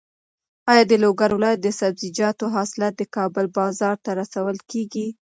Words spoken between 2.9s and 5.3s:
د کابل بازار ته رسول کېږي؟